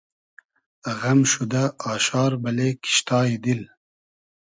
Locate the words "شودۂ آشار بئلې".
1.31-2.69